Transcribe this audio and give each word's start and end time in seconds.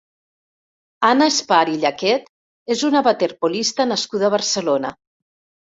Anna 1.09 1.27
Espar 1.33 1.59
i 1.73 1.77
Llaquet 1.83 2.33
és 2.77 2.83
una 2.91 3.05
waterpolista 3.11 3.91
nascuda 3.95 4.31
a 4.31 4.37
Barcelona. 4.39 4.99